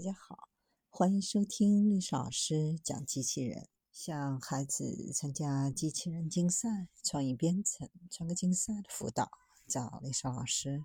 [0.00, 0.48] 大家好，
[0.88, 3.68] 欢迎收听历史老师讲机器人。
[3.92, 9.30] 向孩子参加机器人竞赛、创意编程、创客竞赛的辅导，
[9.68, 10.82] 找历史老师。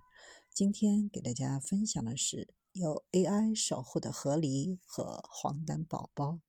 [0.52, 6.40] 今天给大家分享的是由 AI 守护的河狸和黄疸宝宝。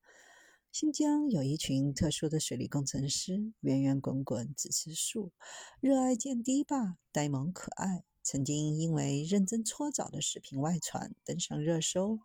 [0.69, 5.31] 新疆有一群特殊的水利工程师，圆圆滚滚只吃素，
[5.79, 8.03] 热爱见堤坝，呆萌可爱。
[8.21, 12.19] 曾经因为认真搓澡的视频外传，登上热搜。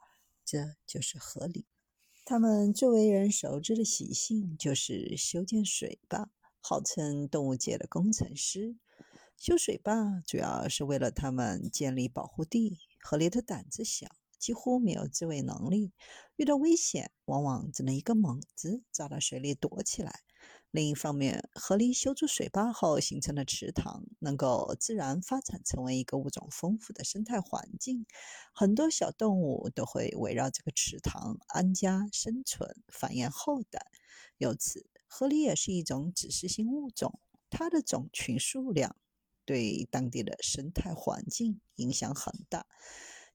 [0.44, 1.64] 这就是河狸。
[2.24, 8.76] 他们最为人熟知的习性就是修建水坝，号称动物界的工程师。
[9.36, 12.78] 修水坝主要是为了他们建立保护地。
[13.00, 14.06] 河狸的胆子小，
[14.38, 15.92] 几乎没有自卫能力，
[16.36, 20.20] 遇到危险往往只能一个猛子扎到水里躲起来。
[20.70, 28.06] 另一方面，河狸修筑水坝后形成的池塘，能够自然发展成为一个物种丰富的生态环境，
[28.54, 33.86] 很多小动物都会围绕这个池塘安家生存、繁衍后代。
[34.38, 38.96] 由此，河狸也是一种指示性物种，它的种群数量
[39.44, 42.66] 对当地的生态环境影响很大。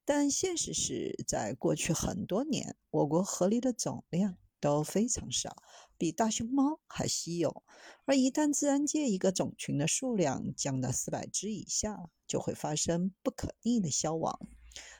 [0.04, 4.38] 但现实是在过去很多年，我国河狸的总量。
[4.60, 5.56] 都非常少，
[5.98, 7.64] 比大熊猫还稀有。
[8.06, 14.40] 而一旦自然界一个种群的数量降到四百只以下，就会发生不可逆的消亡。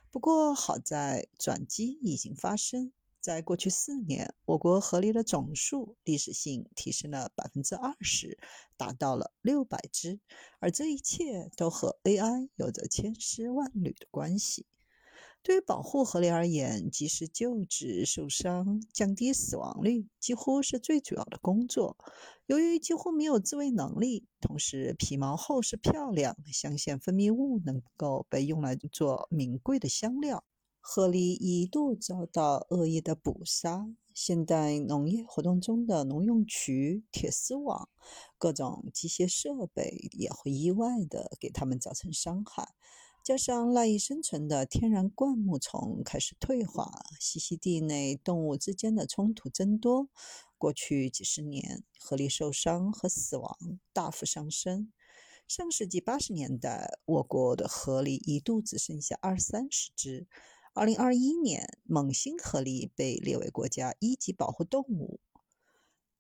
[0.10, 8.40] 不过好在转机已经发生，在过去四年，我国河狸的总数历史性提升了百分之二十，
[8.78, 10.20] 达到了六百只。
[10.60, 14.66] 而这一切都和 AI 有着千丝万缕的关系。
[15.44, 21.96] 对于保护河狸而言，及时救治受伤、降低死亡率，几乎是最主要的工作。
[22.48, 30.44] 由于几乎没有自卫能力，同时皮毛厚实漂亮，香腺分泌物能够被用来做名贵的香料，
[30.82, 33.88] 河狸一度遭到恶意的捕杀。
[34.14, 37.88] 现代农业活动中的农用渠、铁丝网、
[38.38, 42.74] 各种机械设备，也会意外地给它们造成伤害。
[43.28, 46.90] 加上赖以生存的天然灌木丛开始退化，
[47.20, 50.08] 栖息地内动物之间的冲突增多。
[50.58, 53.58] 过去几十年，河狸受伤和死亡
[53.92, 54.94] 大幅上升。
[55.46, 60.26] 上世纪八十年代，我国的河狸一度只剩下二三十只。
[60.74, 65.20] 二零二一年，猛新河狸被列为国家一级保护动物。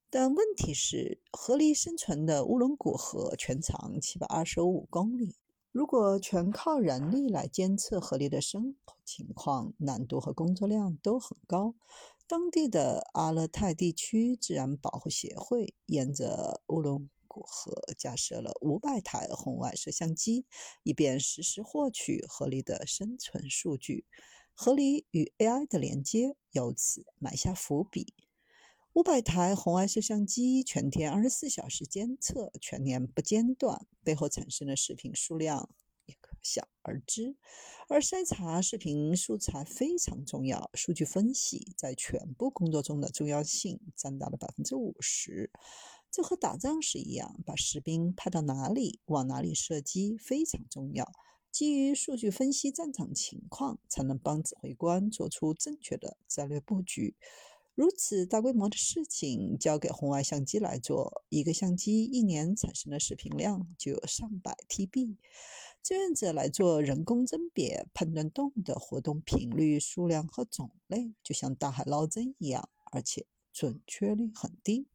[0.09, 5.38] 但问题是，河狸生存的乌伦古河全长七百二十五公里。
[5.78, 11.76] 如果全靠人力来监测河狸的生活情况，难度和工作量都很高。
[12.26, 20.48] 当地的阿勒泰地区自然保护协会沿着乌伦古河架设了五百台红外摄像机，
[20.82, 24.08] 以便实时获取河狸的生存数据。
[24.56, 28.16] 河狸与 AI 的连接由此埋下伏笔。
[28.97, 35.69] 五百台红外摄像机全天二十四小时监测，全年不间断，背后产生的视频数量
[36.08, 37.35] 也可想而知。
[37.90, 45.52] 而筛查视频素材非常重要，数据分析在全部工作中的重要性占到了百分之五十。
[46.09, 51.12] 这和打仗时一样，把士兵派到哪里，往哪里射击非常重要。
[51.52, 57.16] 基于数据分析战场情况，才能帮指挥官做出正确的战略布局。
[57.78, 65.18] 如此大规模的事情交给红外相机来做，一个相机一年产生的视频量就有上百 TB。
[65.84, 74.88] 志愿者来做人工甄别，判断动物的活动频率、数量和种类，就像大海捞针一样，而且准确率很低。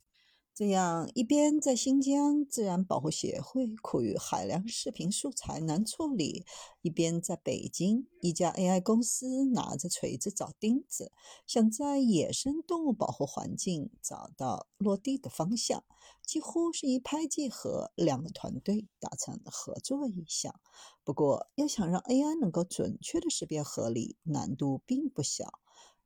[0.62, 6.46] 这样，一边在新疆自然保护协会苦于海量视频素材难处理，
[6.82, 11.10] 一边在北京一家 AI 公司拿着锤子找钉子，
[11.48, 15.82] 想在野生动物保护环境找到落地的方向，
[16.24, 20.60] 几乎是一拍即合，两个团队达成合作意向。
[21.02, 25.58] 不过，要想让 AI 能够准确的识别合理，难度并不小。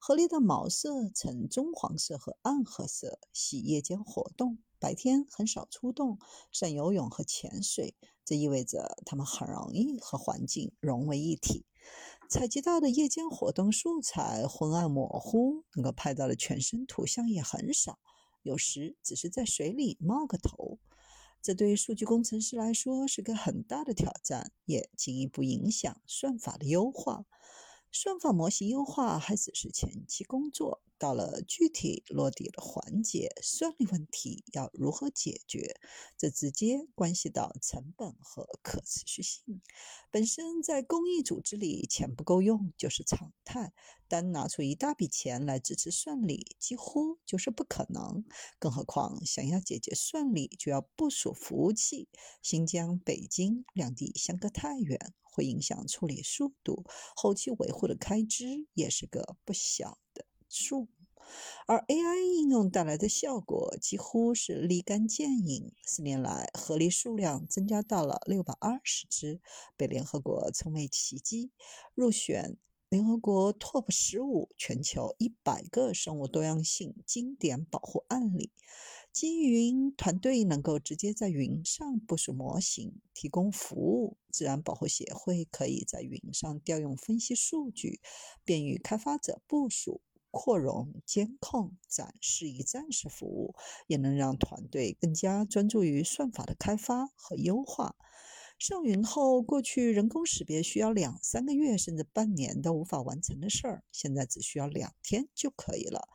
[0.09, 6.21] 河狸的毛色呈棕黄色和暗褐色，喜夜间活动，白天很少出动，
[6.53, 7.97] 善游泳和潜水。
[8.25, 11.67] 这意味着它们很容易和环境融为一体。
[12.31, 17.99] 采集到的夜间活动素材昏暗模糊，能够拍到的全身图像也很少，
[18.45, 20.79] 有时只是在水里冒个头。
[21.43, 27.25] 这对数据工程师来说是个很大的挑战，也进一步影响算法的优化。
[27.99, 35.81] 算法模型优化还只是前期工作，到了具体落地的环节，算力问题要如何解决，
[36.15, 39.63] 这直接关系到成本和可持续性。
[40.11, 43.73] 本身在公益组织里，钱不够用就是常态，
[44.09, 48.27] 单拿出一大笔钱来支持算力，几乎就是不可能。
[48.59, 52.11] 更何况，想要解决算力，就要部署服务器。
[52.43, 55.15] 新疆、北京两地相隔太远。
[55.37, 56.85] 会影响处理速度，
[57.15, 60.89] 后期维护的开支也是个不小的数。
[61.67, 65.75] 而 AI 应用带来的效果几乎是立竿见影。
[65.85, 69.41] 四年来，合理数量增加到了六百二十只，
[69.77, 71.51] 被联合国称为奇迹，
[71.95, 72.57] 入选
[72.89, 78.53] 联合国 TOP 十五全球一百个生物多样性经典保护案例。
[79.17, 84.19] 基于云团队能够直接在云上部署模型，提供服务。
[84.31, 88.03] 自然保护协会可以在云上调用分析数据，
[88.45, 93.55] 便于开发者部署、扩容、监控、展示一站式服务，
[93.87, 97.97] 也能让团队更加专注于算法的开发和优化。
[98.59, 106.07] 上云后，过去人工识别需要两三个月甚至半年都无法完成的事儿，现在只需要两天就可以了。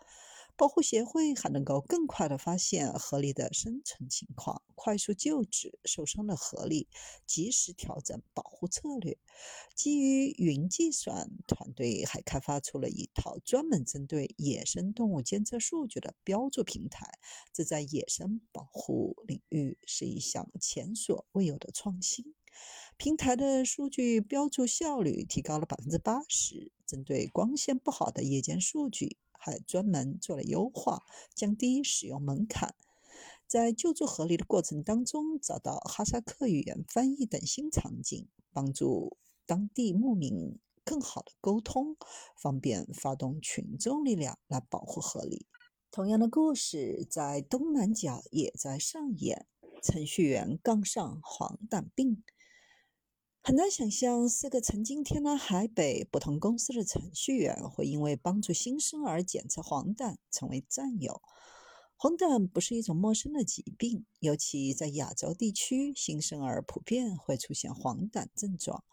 [0.55, 6.87] 保护协会还能够更快地发现合理的生存情况，快速救治受伤的合理，
[7.25, 9.17] 及时调整保护策略。
[9.73, 17.19] 基于云计算，团队还开发出了一套专门针对野生动物监测数据的标注平台，
[17.51, 22.35] 这在野生保护领域是一项前所未有的创新。
[22.97, 29.17] 平台的数据标注效率提高了百分之八十，针对光线不好的夜间数据。
[29.43, 31.01] 还专门做了优化，
[31.33, 32.75] 降低使用门槛，
[33.47, 39.17] 在救助合理的过程当中，找到哈萨克语言翻译等新场景，帮助
[39.47, 41.97] 当地牧民更好的沟通，
[42.37, 45.47] 方便发动群众力量来保护合理。
[45.89, 49.47] 同样的故事在东南角也在上演，
[49.81, 52.23] 程序员杠上黄疸病。
[53.43, 61.23] 很难想象，四个曾经天南海北不同公司的程序员会因为帮助新生儿检测黄疸成为战友。
[61.95, 68.83] 黄疸不是一种陌生的疾病，尤其在亚洲地区，新生儿普遍会出现黄疸症状。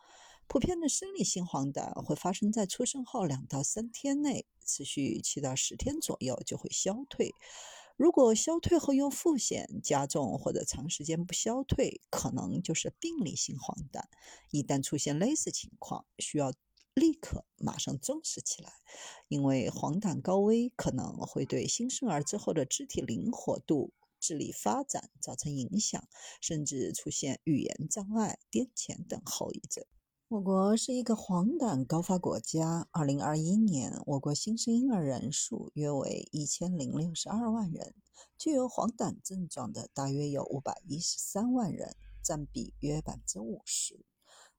[0.46, 7.34] 普遍的生理性黄疸会发生在出生后两到三天内，持续七到十天左右就会消退。
[7.98, 14.04] 如果消退后又复现、加重或者长时间不消退，可能就是病理性黄疸。
[14.52, 16.52] 一旦出现类似情况，需要
[16.94, 18.72] 立刻马上重视起来，
[19.26, 26.08] 因为黄疸高危可能会对新生儿之后的肢体灵活度、智力发展造成影响，
[26.40, 29.84] 甚至出现语言障碍、癫痫等后遗症。
[30.30, 32.86] 我国是一个黄疸高发国家。
[32.90, 37.94] 二零二一年，我国新生婴儿人数约为一千零六十二万人，
[38.36, 44.04] 具有黄疸症状的大约有五百一十三万人，占比约百分之五十。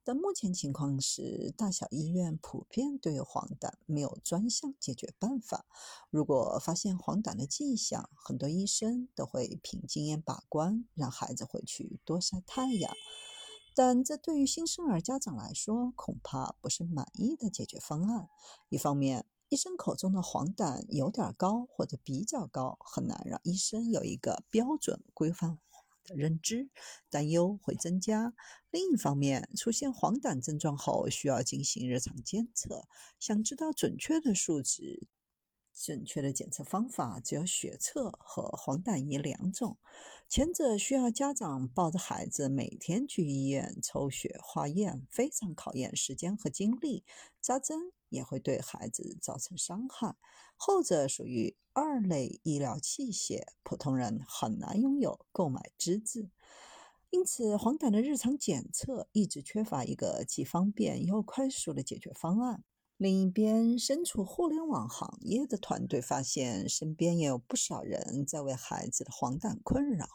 [0.04, 5.68] 但目前情况是，大小医院普遍对于黄疸没有专项解决办法。
[6.10, 12.92] 如果发现黄疸的迹象，很多医生都会凭经验把关，让孩子回去多晒太阳。
[13.82, 18.28] 但这对于新生儿家长来说，恐怕不是满意的解决方案。
[18.68, 25.60] 一方面，医生口中的黄疸有点高或者比较高，很难让医生有一个标准规范
[26.04, 26.70] 的认知，
[27.10, 28.34] 担忧会增加；
[28.70, 32.86] 另一方面，出现黄疸症状后，需要进行日常监测，
[33.18, 35.08] 想知道准确的数值。
[35.82, 39.78] 准确的检测方法只有血测和黄疸仪两种，
[40.28, 47.06] 前者需要家长抱着孩子每天去医院抽血化验，非常考验时间和精力，
[47.42, 50.18] 扎针也会对孩子造成伤害；
[50.58, 56.30] 后者属于二类医疗器械，普通人很难拥有购买资质。
[57.10, 62.64] 因此，黄疸的日常检测一直缺乏一个既方便又快速的解决方案。
[63.00, 70.06] 另一边，身处互联网行业的团队发现，身边也有不少人在为孩子的黄疸困扰。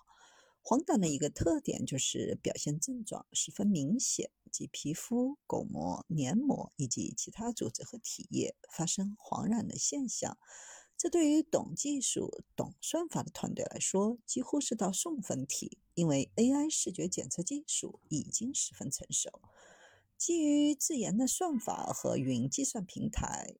[0.60, 10.36] 黄疸的一个特点就是表现症状十分明显，即皮肤、巩膜、黏膜以及其他组织和体液发生黄染的现象。
[10.98, 19.40] 这对于懂技术、懂算法的团队来说，几乎是道送分题，因为 AI 视觉检测技术已经十分成熟。
[20.16, 23.56] 基于自研的算法和云计算平台，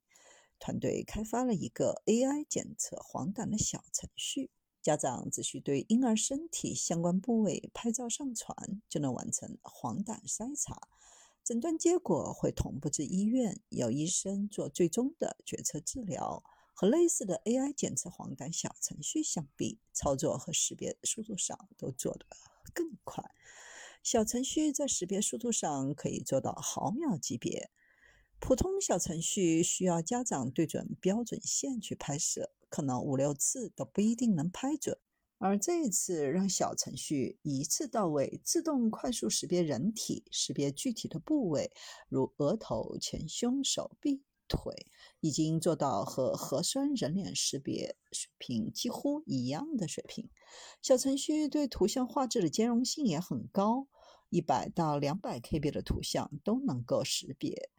[0.58, 4.50] 团队开发了一个 AI 检测黄疸的小程序。
[4.80, 10.88] 家长只需对婴儿身体相关部位拍照上传，就能完成黄疸筛查。
[11.42, 16.42] 诊断结果会同步至医院，由医生做最终的决策治疗。
[16.76, 22.26] 和类似的 AI 检测黄疸小程序相比，操作和识别速度上都做得
[22.74, 23.24] 更快。
[24.04, 27.70] 小程序在识别速度上可以做到毫秒级别，
[28.38, 34.98] 普通小程序需要家长对准标准线去拍摄，可能五六次都不一定能拍准。
[35.38, 41.72] 而这一次让小程序一次到位，自动快速识别人体，识别具体的部位，
[42.10, 44.22] 如额头、前胸、手臂。
[44.46, 44.86] 腿
[45.20, 50.28] 已经做到和核酸人脸识别水平几乎一样的水平。
[50.82, 53.88] 小程序对图像画质的兼容性也很高，
[54.34, 57.70] 一百到两百 KB 的图像都能够识别，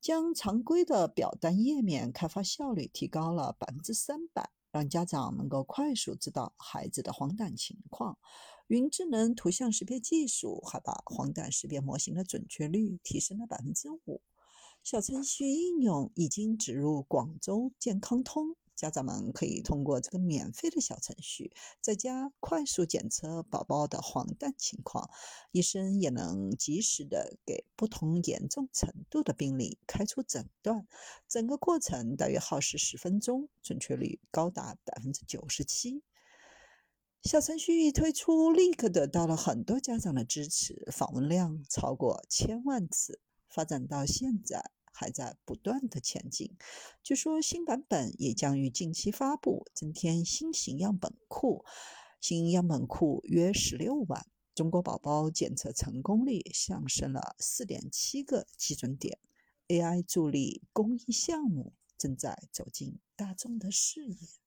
[0.00, 8.16] 将常规的表单页面开发效率提高了百分之三百，让家长能够快速知道孩子的黄疸情况。
[8.68, 14.22] 云智能图像识别技术还把黄疸识别模型的准确率提升了百分之五。
[14.82, 25.10] 小程序应用已经植入广州健康通，家长们可以通过这个免费的小程序，在家快速检测宝宝的黄疸情况，
[25.52, 30.86] 医生也能及时的给不同严重程度的病例开出诊断，
[31.28, 36.02] 整个过程大约耗时十分钟，准确率高达百分之九十七。
[37.22, 43.20] 小程序一推出，立刻得到了很多家长的支持，访问量超过千万次。
[43.46, 46.54] 发展到现在，还在不断的前进。
[47.02, 51.64] 据说新版本也将于近期发布，增添新型样本库，
[52.20, 54.26] 新样本库约十六万。
[54.54, 59.18] 中国宝宝检测成功率上升了四点七个基准点
[59.68, 64.39] ，AI 助力公益项目正在走进大众的视野。